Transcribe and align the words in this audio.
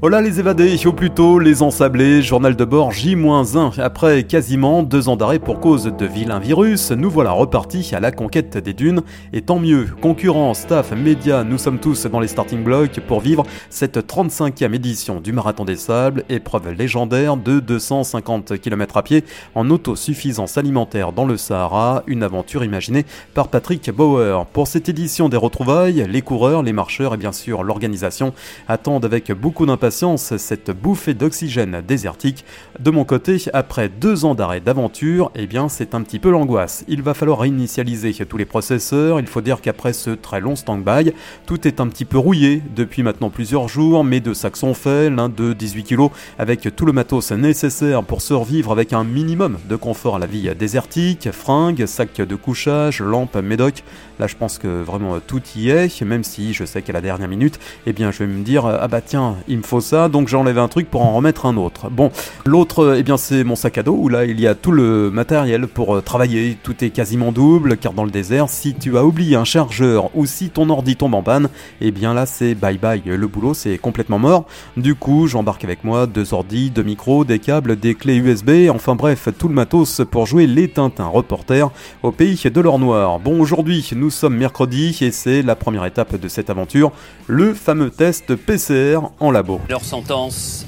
Voilà 0.00 0.20
les 0.20 0.38
évadés, 0.38 0.86
ou 0.86 0.92
plutôt 0.92 1.40
les 1.40 1.60
ensablés, 1.60 2.22
journal 2.22 2.54
de 2.54 2.64
bord 2.64 2.92
J-1. 2.92 3.80
Après 3.80 4.22
quasiment 4.22 4.84
deux 4.84 5.08
ans 5.08 5.16
d'arrêt 5.16 5.40
pour 5.40 5.58
cause 5.58 5.86
de 5.86 6.06
vilain 6.06 6.38
virus, 6.38 6.92
nous 6.92 7.10
voilà 7.10 7.32
repartis 7.32 7.90
à 7.92 7.98
la 7.98 8.12
conquête 8.12 8.56
des 8.58 8.74
dunes. 8.74 9.00
Et 9.32 9.42
tant 9.42 9.58
mieux, 9.58 9.88
concurrents, 10.00 10.54
staff, 10.54 10.92
médias, 10.92 11.42
nous 11.42 11.58
sommes 11.58 11.80
tous 11.80 12.06
dans 12.06 12.20
les 12.20 12.28
starting 12.28 12.62
blocks 12.62 13.00
pour 13.08 13.18
vivre 13.18 13.42
cette 13.70 13.98
35e 13.98 14.72
édition 14.72 15.20
du 15.20 15.32
Marathon 15.32 15.64
des 15.64 15.74
Sables, 15.74 16.22
épreuve 16.28 16.74
légendaire 16.74 17.36
de 17.36 17.58
250 17.58 18.60
km 18.60 18.98
à 18.98 19.02
pied 19.02 19.24
en 19.56 19.68
autosuffisance 19.68 20.58
alimentaire 20.58 21.12
dans 21.12 21.26
le 21.26 21.36
Sahara, 21.36 22.04
une 22.06 22.22
aventure 22.22 22.62
imaginée 22.62 23.04
par 23.34 23.48
Patrick 23.48 23.90
Bauer. 23.90 24.46
Pour 24.52 24.68
cette 24.68 24.88
édition 24.88 25.28
des 25.28 25.36
retrouvailles, 25.36 26.06
les 26.08 26.22
coureurs, 26.22 26.62
les 26.62 26.72
marcheurs 26.72 27.14
et 27.14 27.16
bien 27.16 27.32
sûr 27.32 27.64
l'organisation 27.64 28.32
attendent 28.68 29.04
avec 29.04 29.32
beaucoup 29.32 29.66
d'impatience 29.66 29.87
cette 29.90 30.70
bouffée 30.70 31.14
d'oxygène 31.14 31.82
désertique. 31.86 32.44
De 32.78 32.90
mon 32.90 33.04
côté, 33.04 33.42
après 33.52 33.88
deux 33.88 34.24
ans 34.24 34.34
d'arrêt 34.34 34.60
d'aventure, 34.60 35.30
eh 35.34 35.46
bien 35.46 35.68
c'est 35.68 35.94
un 35.94 36.02
petit 36.02 36.18
peu 36.18 36.30
l'angoisse. 36.30 36.84
Il 36.88 37.02
va 37.02 37.14
falloir 37.14 37.40
réinitialiser 37.40 38.12
tous 38.28 38.36
les 38.36 38.44
processeurs, 38.44 39.20
il 39.20 39.26
faut 39.26 39.40
dire 39.40 39.60
qu'après 39.60 39.92
ce 39.92 40.10
très 40.10 40.40
long 40.40 40.56
stand-by, 40.56 41.12
tout 41.46 41.66
est 41.66 41.80
un 41.80 41.88
petit 41.88 42.04
peu 42.04 42.18
rouillé 42.18 42.62
depuis 42.74 43.02
maintenant 43.02 43.30
plusieurs 43.30 43.68
jours, 43.68 44.04
deux 44.04 44.34
sacs 44.34 44.56
sont 44.56 44.74
faits, 44.74 45.12
l'un 45.12 45.28
de 45.28 45.52
18 45.52 45.84
kg 45.84 46.08
avec 46.38 46.74
tout 46.74 46.86
le 46.86 46.92
matos 46.92 47.32
nécessaire 47.32 48.02
pour 48.02 48.22
survivre 48.22 48.72
avec 48.72 48.92
un 48.92 49.04
minimum 49.04 49.58
de 49.68 49.76
confort 49.76 50.16
à 50.16 50.18
la 50.18 50.26
vie 50.26 50.50
désertique, 50.58 51.30
fringues, 51.30 51.86
sac 51.86 52.16
de 52.16 52.34
couchage, 52.34 53.00
lampe, 53.00 53.36
médoc. 53.36 53.84
Là 54.18 54.26
je 54.26 54.34
pense 54.34 54.58
que 54.58 54.82
vraiment 54.82 55.20
tout 55.20 55.42
y 55.54 55.70
est, 55.70 56.02
même 56.02 56.24
si 56.24 56.52
je 56.52 56.64
sais 56.64 56.82
qu'à 56.82 56.92
la 56.92 57.00
dernière 57.00 57.28
minute, 57.28 57.60
eh 57.86 57.92
bien 57.92 58.10
je 58.10 58.18
vais 58.18 58.26
me 58.26 58.42
dire, 58.42 58.66
ah 58.66 58.88
bah 58.88 59.00
tiens, 59.00 59.36
il 59.46 59.58
me 59.58 59.62
faut 59.62 59.77
ça, 59.80 60.08
donc 60.08 60.28
j'enlève 60.28 60.58
un 60.58 60.68
truc 60.68 60.90
pour 60.90 61.04
en 61.04 61.12
remettre 61.12 61.46
un 61.46 61.56
autre. 61.56 61.90
Bon, 61.90 62.10
l'autre, 62.44 62.96
eh 62.98 63.02
bien 63.02 63.16
c'est 63.16 63.44
mon 63.44 63.56
sac 63.56 63.78
à 63.78 63.82
dos 63.82 63.96
où 63.98 64.08
là 64.08 64.24
il 64.24 64.40
y 64.40 64.46
a 64.46 64.54
tout 64.54 64.72
le 64.72 65.10
matériel 65.10 65.66
pour 65.66 65.96
euh, 65.96 66.00
travailler, 66.00 66.56
tout 66.62 66.84
est 66.84 66.90
quasiment 66.90 67.32
double, 67.32 67.76
car 67.76 67.92
dans 67.92 68.04
le 68.04 68.10
désert, 68.10 68.48
si 68.48 68.74
tu 68.74 68.96
as 68.96 69.04
oublié 69.04 69.36
un 69.36 69.44
chargeur 69.44 70.10
ou 70.14 70.26
si 70.26 70.50
ton 70.50 70.70
ordi 70.70 70.96
tombe 70.96 71.14
en 71.14 71.22
panne, 71.22 71.48
eh 71.80 71.90
bien 71.90 72.14
là 72.14 72.26
c'est 72.26 72.54
bye 72.54 72.78
bye, 72.78 73.02
le 73.04 73.26
boulot 73.26 73.54
c'est 73.54 73.78
complètement 73.78 74.18
mort. 74.18 74.46
Du 74.76 74.94
coup, 74.94 75.26
j'embarque 75.26 75.64
avec 75.64 75.84
moi 75.84 76.06
deux 76.06 76.34
ordis, 76.34 76.70
deux 76.70 76.82
micros, 76.82 77.24
des 77.24 77.38
câbles, 77.38 77.76
des 77.76 77.94
clés 77.94 78.16
USB, 78.16 78.68
enfin 78.72 78.94
bref, 78.94 79.28
tout 79.38 79.48
le 79.48 79.54
matos 79.54 80.02
pour 80.10 80.26
jouer 80.26 80.46
les 80.46 80.68
Tintins 80.68 81.06
reporters 81.06 81.70
au 82.02 82.12
pays 82.12 82.40
de 82.44 82.60
l'or 82.60 82.78
noir. 82.78 83.18
Bon, 83.18 83.40
aujourd'hui, 83.40 83.88
nous 83.94 84.10
sommes 84.10 84.36
mercredi 84.36 84.96
et 85.00 85.10
c'est 85.10 85.42
la 85.42 85.56
première 85.56 85.84
étape 85.84 86.16
de 86.16 86.28
cette 86.28 86.50
aventure, 86.50 86.92
le 87.26 87.54
fameux 87.54 87.90
test 87.90 88.34
PCR 88.34 89.00
en 89.20 89.30
labo. 89.30 89.60
Leur 89.68 89.84
sentence 89.84 90.64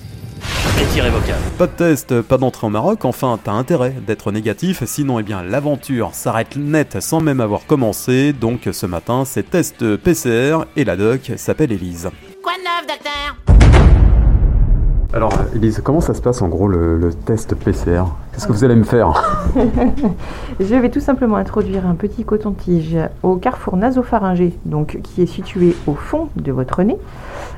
est 0.78 0.96
irrévocable. 0.96 1.40
Pas 1.56 1.66
de 1.66 1.72
test, 1.72 2.20
pas 2.20 2.36
d'entrée 2.36 2.66
au 2.66 2.70
Maroc, 2.70 3.06
enfin 3.06 3.38
t'as 3.42 3.52
intérêt 3.52 3.94
d'être 4.06 4.30
négatif, 4.30 4.84
sinon 4.84 5.18
eh 5.18 5.22
bien 5.22 5.42
l'aventure 5.42 6.10
s'arrête 6.12 6.56
net 6.56 6.98
sans 7.00 7.20
même 7.20 7.40
avoir 7.40 7.64
commencé, 7.64 8.34
donc 8.34 8.68
ce 8.70 8.84
matin 8.84 9.24
c'est 9.24 9.48
test 9.48 9.96
PCR 9.96 10.58
et 10.76 10.84
la 10.84 10.96
doc 10.96 11.32
s'appelle 11.36 11.72
Elise. 11.72 12.10
Quoi 12.42 12.52
de 12.58 12.62
neuf, 12.62 12.86
docteur? 12.86 13.49
Alors 15.12 15.33
Elise, 15.56 15.80
comment 15.83 16.00
ça 16.00 16.14
se 16.14 16.22
passe 16.22 16.41
en 16.41 16.48
gros 16.48 16.69
le, 16.69 17.11
test 17.25 17.56
PCR 17.56 18.05
Qu'est-ce 18.33 18.46
que 18.46 18.52
vous 18.52 18.62
allez 18.62 18.77
me 18.77 18.84
faire? 18.84 19.12
Je 20.61 20.74
vais 20.77 20.89
tout 20.89 21.01
simplement 21.01 21.34
introduire 21.34 21.84
un 21.84 21.96
petit 21.96 22.24
coton-tige 22.24 22.96
au 23.24 23.34
carrefour 23.34 23.77
nasopharyngé, 23.77 24.57
donc 24.64 25.01
qui 25.02 25.23
est 25.23 25.27
situé 25.27 25.74
au 25.89 25.95
fond 25.95 26.29
de 26.36 26.52
votre 26.52 26.84
nez, 26.84 26.96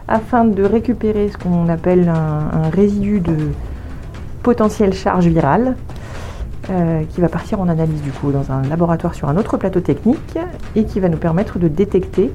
afin 0.08 0.46
de 0.46 0.62
récupérer 0.62 1.28
ce 1.28 1.36
qu'on 1.36 1.68
appelle 1.68 2.08
un, 2.08 2.64
un 2.64 2.70
résidu 2.70 3.20
de 3.20 3.36
potentielle 4.42 4.94
charge 4.94 5.26
virale. 5.26 5.76
euh, 6.70 7.02
qui 7.10 7.20
va 7.20 7.28
partir 7.28 7.60
en 7.60 7.68
analyse 7.68 8.00
du 8.02 8.12
coup 8.12 8.30
dans 8.30 8.52
un 8.52 8.62
laboratoire 8.62 9.14
sur 9.14 9.28
un 9.28 9.36
autre 9.36 9.56
plateau 9.56 9.80
technique 9.80 10.38
et 10.76 10.84
qui 10.84 11.00
va 11.00 11.08
nous 11.08 11.18
permettre 11.18 11.58
de 11.58 11.66
détecter 11.68 12.32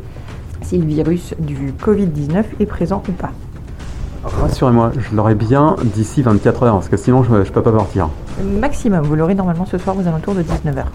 si 0.61 0.77
le 0.77 0.85
virus 0.85 1.33
du 1.39 1.73
Covid-19 1.81 2.43
est 2.59 2.65
présent 2.65 3.01
ou 3.07 3.13
pas. 3.13 3.31
Rassurez-moi, 4.23 4.91
je 4.97 5.15
l'aurai 5.15 5.35
bien 5.35 5.75
d'ici 5.83 6.21
24 6.21 6.63
heures, 6.63 6.73
parce 6.75 6.89
que 6.89 6.97
sinon 6.97 7.23
je, 7.23 7.43
je 7.43 7.51
peux 7.51 7.61
pas 7.61 7.71
partir. 7.71 8.09
Maximum, 8.59 9.05
vous 9.05 9.15
l'aurez 9.15 9.35
normalement 9.35 9.65
ce 9.65 9.77
soir 9.77 9.95
aux 9.97 10.07
alentours 10.07 10.35
de 10.35 10.43
19h. 10.43 10.85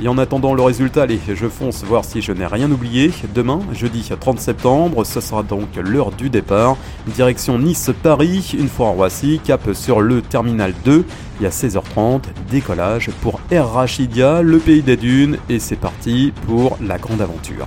Et 0.00 0.06
en 0.06 0.16
attendant 0.16 0.54
le 0.54 0.62
résultat, 0.62 1.02
allez, 1.02 1.18
je 1.26 1.48
fonce 1.48 1.82
voir 1.82 2.04
si 2.04 2.22
je 2.22 2.30
n'ai 2.30 2.46
rien 2.46 2.70
oublié. 2.70 3.10
Demain, 3.34 3.58
jeudi 3.72 4.08
30 4.18 4.38
septembre, 4.38 5.02
ce 5.04 5.20
sera 5.20 5.42
donc 5.42 5.68
l'heure 5.76 6.12
du 6.12 6.30
départ. 6.30 6.76
Direction 7.08 7.58
Nice-Paris, 7.58 8.54
une 8.56 8.68
fois 8.68 8.86
en 8.86 8.92
Roissy, 8.92 9.40
cap 9.42 9.60
sur 9.72 10.00
le 10.00 10.22
terminal 10.22 10.72
2. 10.84 11.04
Il 11.40 11.42
y 11.42 11.46
a 11.46 11.50
16h30, 11.50 12.22
décollage 12.48 13.10
pour 13.22 13.40
Air 13.50 13.68
Rachidia, 13.72 14.42
le 14.42 14.58
pays 14.58 14.82
des 14.82 14.96
dunes, 14.96 15.38
et 15.48 15.58
c'est 15.58 15.76
parti 15.76 16.32
pour 16.46 16.78
la 16.80 16.98
grande 16.98 17.20
aventure. 17.20 17.66